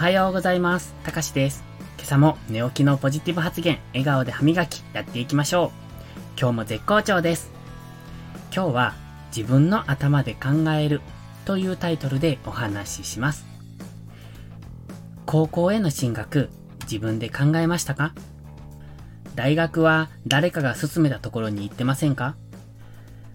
[0.00, 0.94] はようございます。
[1.04, 1.62] たかしです。
[1.98, 5.70] 今朝も寝起きのポジティブ発言、笑顔で歯磨きやっていきましょう。
[6.40, 7.50] 今日も絶好調です。
[8.50, 8.94] 今日は
[9.36, 11.02] 自分の頭で考える
[11.44, 13.44] というタイトルでお話しします。
[15.26, 16.48] 高校への進学、
[16.84, 18.14] 自分で考えましたか？
[19.34, 22.36] 大学は誰かが勧めたところに行ってませんか？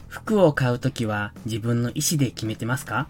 [0.08, 3.08] 服を買うときは自分の意思で決めてますか？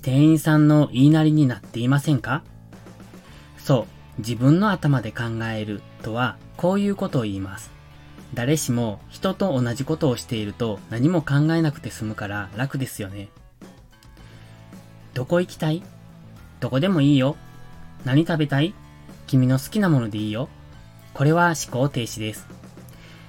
[0.00, 2.42] 店員さんの言いなりになっていませんか？
[3.66, 3.88] そ
[4.18, 7.72] う、自分の頭で考えるとはこういうことを言います。
[8.32, 13.28] 誰しも人と同じことをしていると何も考えなくて済むから楽ですよね。
[15.14, 15.82] どこ行きたい？
[16.60, 17.34] どこでもいいよ。
[18.04, 18.72] 何食べたい？
[19.26, 20.48] 君の好きなものでいいよ。
[21.12, 22.46] これは思考停止です。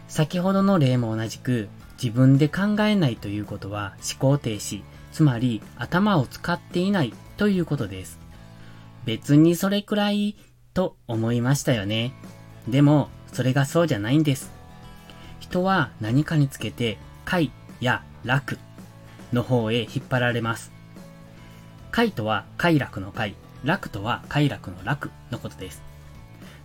[0.08, 1.68] 先ほどの例も同じく
[2.00, 8.20] 自分で考えないということは思考停止、つまり頭を使っていないということです。
[9.08, 10.36] 別にそれくらい
[10.74, 12.14] と思いましたよね。
[12.68, 14.52] でも、それがそうじゃないんです。
[15.40, 18.60] 人は何かにつけて快や楽
[19.32, 20.74] の方へ引っ張られます。
[21.90, 25.82] 快とは快楽の快、楽とは快楽の楽のことです。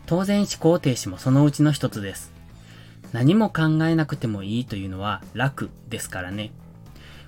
[0.06, 2.32] 当然思考停止もそのうちの一つです。
[3.12, 6.50] 何も考えなくてもいいというのは楽ですからね。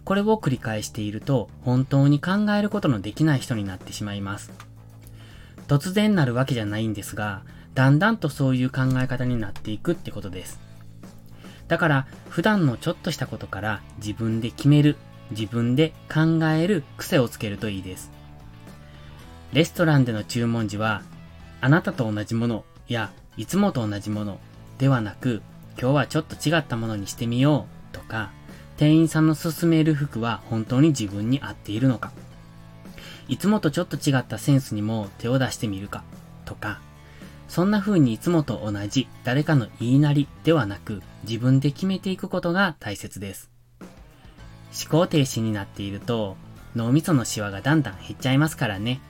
[0.05, 4.74] これを繰り返していると本当に考えることのできない人になってしまいます。
[5.75, 7.43] 突然なるわけじゃないんですが、
[7.75, 10.61] だんだんとそういう考え方になっていくってことです。
[11.67, 14.97] だから普段のちょっとしたことから自分で決める、
[15.33, 18.13] 自分で考える癖をつけるといいです。
[19.53, 21.03] レストランでの注文時は、
[21.61, 24.39] あなたと同じものやいつもと同じもの
[24.79, 25.43] ではなく、
[25.77, 28.31] 今日はちょっと違ったものにしてみようとか、
[28.77, 32.13] 店員さんの勧める服は本当に自分に合っているのか、
[33.29, 36.05] いつもとちょっと違ったセンスにも手を出してみるか
[36.45, 36.81] とか、
[37.49, 43.51] そんな風にいつもと同じ誰かの言いなりではなく自分で決めていくことが大切です。
[43.81, 46.37] 思考停止になっていると
[46.75, 49.01] 脳みそのシワがだんだん減っちゃいますからね。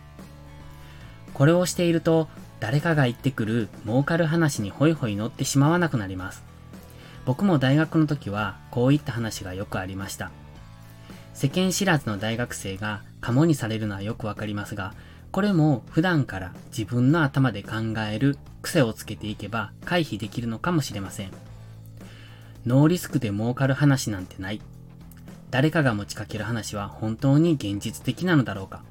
[1.33, 2.29] これをしていると
[2.61, 6.45] 誰かが言ってくる儲かる話にホイホイ乗ってしまわなくなります。
[7.25, 10.31] 僕も大学の時はこういった話がよくありました。
[11.35, 14.95] 世間知らずの大学生がカモにされるのはよくわかりますが、
[15.33, 17.71] これも普段から自分の頭で考
[18.09, 21.31] える癖をつけていけば回避できるのかもしれません。
[22.65, 24.61] ノーリスクで儲かる話なんてない。
[25.51, 28.83] 誰かが持ちかける話は本当に現実的なのだろうか。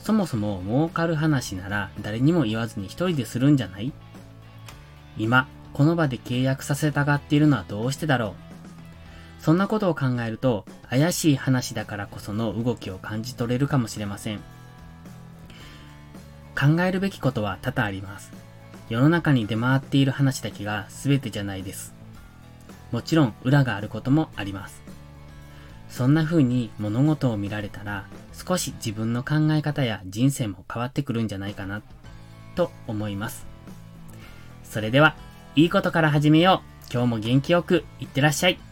[0.00, 3.92] そもそも儲かる話なら誰にも言わずに一人でするんじゃない？
[5.16, 8.47] 今、この場で契約させたがっているのはどうしてだろう？
[9.40, 14.40] そんなことを考えると怪しい話だからこその動きを感じ取れるかもしれません。
[16.58, 18.32] 考えるべきことは多々あります。
[18.88, 21.94] 世の中に出回っている話だけが全てじゃないです。
[22.90, 24.82] もちろん裏があることもあります。
[25.88, 31.82] そんな風に物事を見られたら少し自分の考え方や人生も変わってくるんじゃないかな
[32.54, 33.46] と思います。
[34.64, 35.16] それでは、
[35.56, 36.92] いいことから始めよう。
[36.92, 38.67] 今日も元気よくいってらっしゃい。